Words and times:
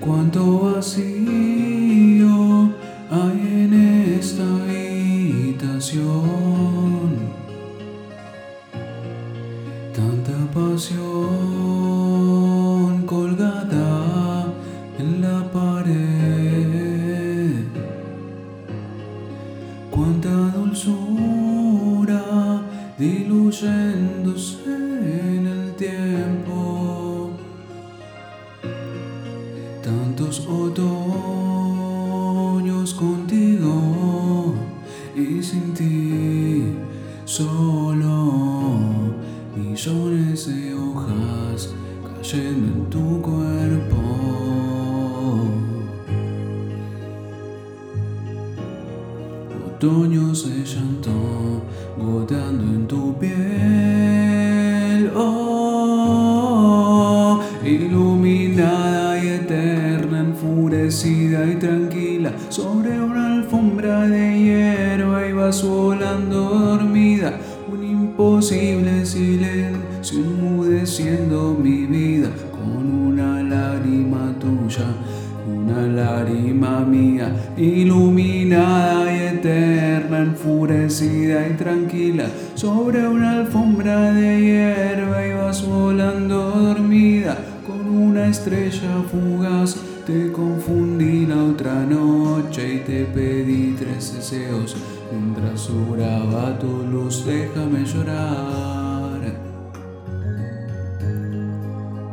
Cuánto 0.00 0.60
vacío 0.60 1.10
hay 3.10 3.40
en 3.64 3.74
esta 4.18 4.42
habitación. 4.42 5.90
Tanta 9.94 10.38
pasión 10.54 11.02
colgada 13.04 14.46
en 14.98 15.20
la 15.20 15.44
pared. 15.52 16.06
Cuánta 19.90 20.30
dulzura 20.56 22.22
diluyéndose 22.98 24.59
Tantos 29.90 30.46
otoños 30.46 30.94
contigo 32.94 34.54
y 35.16 35.42
sin 35.42 35.74
ti 35.74 36.76
solo 37.24 38.78
millones 39.56 40.46
de 40.46 40.74
hojas 40.74 41.74
cayendo 42.04 42.68
en 42.68 42.88
tu 42.88 43.20
cuerpo. 43.20 43.96
Otoños 49.74 50.48
de 50.48 50.64
llanto 50.64 51.64
goteando 51.98 52.62
en 52.62 52.86
tu 52.86 53.18
piel. 53.18 54.59
De 63.80 64.38
hierba 64.38 65.26
ibas 65.26 65.62
volando 65.62 66.50
dormida. 66.50 67.38
Un 67.70 67.82
imposible 67.82 69.06
silencio 69.06 70.18
enmudeciendo 70.18 71.56
mi 71.58 71.86
vida 71.86 72.30
con 72.52 72.90
una 73.06 73.42
lágrima 73.42 74.34
tuya 74.38 74.84
una 75.46 75.82
lágrima 75.82 76.80
mía, 76.80 77.32
iluminada 77.56 79.12
y 79.12 79.36
eterna, 79.36 80.18
enfurecida 80.18 81.48
y 81.48 81.54
tranquila, 81.54 82.26
sobre 82.54 83.06
una 83.08 83.32
alfombra 83.40 84.12
de 84.12 84.40
hierba 84.40 85.26
ibas 85.26 85.66
volando 85.66 86.50
dormida, 86.50 87.38
una 87.90 88.26
estrella 88.28 89.02
fugaz. 89.10 89.76
Te 90.06 90.32
confundí 90.32 91.26
la 91.26 91.44
otra 91.44 91.84
noche 91.84 92.74
y 92.74 92.78
te 92.78 93.04
pedí 93.04 93.74
tres 93.78 94.14
deseos, 94.14 94.76
mientras 95.12 95.68
duraba 95.68 96.58
tu 96.58 96.84
luz, 96.90 97.24
déjame 97.24 97.84
llorar, 97.84 99.20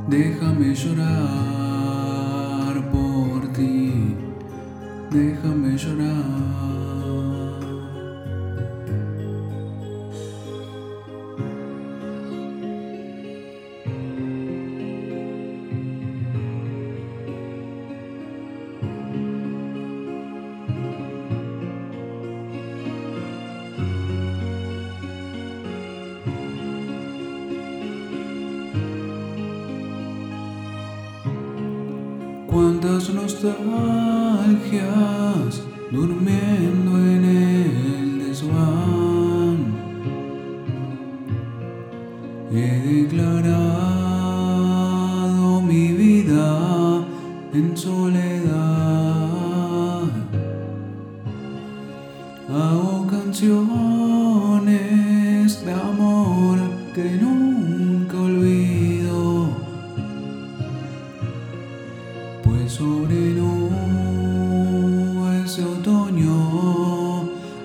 déjame 0.08 0.76
llorar 0.76 1.08
por 2.92 3.48
ti, 3.54 4.16
déjame 5.10 5.78
llorar. 5.78 6.97
Cuántas 32.58 33.06
nostalgias 33.14 33.62
durmiendo 35.92 36.98
en 36.98 37.24
el 37.24 38.18
desván. 38.18 39.58
He 42.52 42.80
declarado 43.04 43.62
mi 45.62 45.92
vida 45.94 47.06
en 47.54 47.78
soledad. 47.78 48.48
Hago 52.50 53.06
canciones 53.06 53.97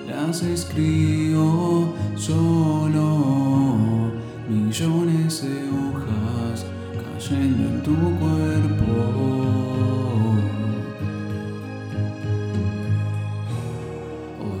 las 0.07 0.43
escribo 0.43 1.93
solo 2.15 4.11
millones 4.47 5.43
de 5.43 5.69
hojas 5.69 6.65
cayendo 7.01 7.63
en 7.69 7.83
tu 7.83 7.95
cuerpo. 8.19 8.93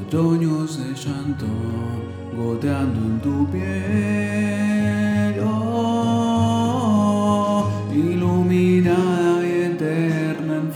Otoños 0.01 0.77
de 0.77 0.93
llanto 0.93 1.45
goteando 2.35 2.99
en 2.99 3.19
tu 3.21 3.47
piel. 3.51 4.72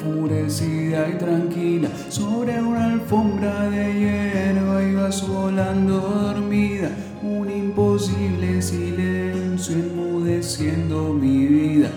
Enfurecida 0.08 1.10
y 1.10 1.18
tranquila, 1.18 1.90
sobre 2.10 2.62
una 2.62 2.86
alfombra 2.86 3.70
de 3.70 3.94
hierba 3.94 4.84
ibas 4.84 5.28
volando 5.28 6.00
dormida. 6.00 6.90
Un 7.22 7.50
imposible 7.50 8.62
silencio 8.62 9.76
enmudeciendo 9.76 11.14
mi 11.14 11.46
vida 11.48 11.90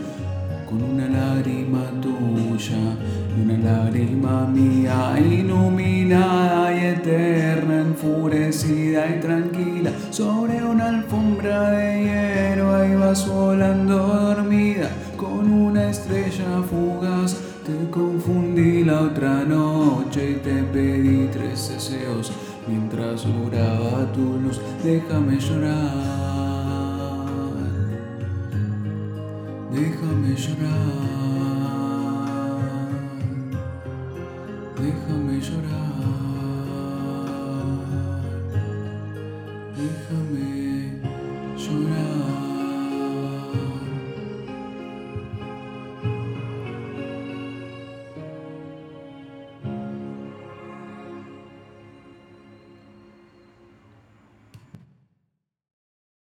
con 0.69 0.83
una 0.85 1.09
lágrima 1.09 1.83
tuya 2.01 2.97
y 3.37 3.41
una 3.43 3.59
lágrima 3.59 4.47
mía, 4.47 5.19
iluminada 5.19 6.73
y 6.73 6.87
eterna, 6.87 7.81
enfurecida 7.81 9.09
y 9.09 9.21
tranquila, 9.21 9.91
sobre 10.11 10.63
una 10.63 10.89
alfombra 10.89 11.73
de 11.73 12.05
hierba 12.05 12.87
ibas 12.87 13.29
volando 13.29 13.97
dormida, 13.97 14.91
con 15.17 15.53
una 15.53 15.91
estrella 15.91 16.63
fugaz. 16.69 17.50
Te 17.71 17.89
confundí 17.89 18.83
la 18.83 19.03
otra 19.03 19.45
noche 19.45 20.33
y 20.33 20.35
te 20.43 20.61
pedí 20.73 21.29
tres 21.33 21.69
deseos. 21.69 22.33
Mientras 22.67 23.25
duraba 23.25 24.13
tu 24.13 24.41
luz, 24.41 24.61
déjame 24.83 25.39
llorar. 25.39 25.95
Déjame 29.71 30.35
llorar. 30.35 30.81
Déjame 34.77 35.41
llorar. 35.41 35.91
Déjame 39.77 41.01
llorar. 41.57 42.40